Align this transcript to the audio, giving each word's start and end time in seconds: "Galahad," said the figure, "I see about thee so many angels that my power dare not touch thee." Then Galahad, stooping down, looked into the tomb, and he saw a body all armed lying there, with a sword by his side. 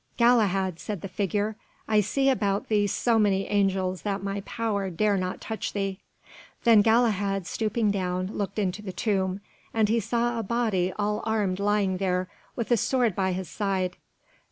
"Galahad," 0.17 0.79
said 0.79 1.01
the 1.01 1.07
figure, 1.07 1.55
"I 1.87 2.01
see 2.01 2.27
about 2.31 2.69
thee 2.69 2.87
so 2.87 3.19
many 3.19 3.45
angels 3.45 4.01
that 4.01 4.23
my 4.23 4.41
power 4.47 4.89
dare 4.89 5.15
not 5.15 5.39
touch 5.39 5.73
thee." 5.73 5.99
Then 6.63 6.81
Galahad, 6.81 7.45
stooping 7.45 7.91
down, 7.91 8.25
looked 8.35 8.57
into 8.57 8.81
the 8.81 8.93
tomb, 8.93 9.41
and 9.75 9.89
he 9.89 9.99
saw 9.99 10.39
a 10.39 10.41
body 10.41 10.91
all 10.97 11.21
armed 11.23 11.59
lying 11.59 11.97
there, 11.97 12.27
with 12.55 12.71
a 12.71 12.77
sword 12.77 13.15
by 13.15 13.31
his 13.33 13.47
side. 13.47 13.95